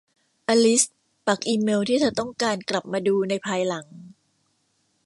[0.49, 0.83] อลิซ
[1.27, 3.85] ปักอีเมล์ที่เธอต้องการกลับมาดูในภายหลัง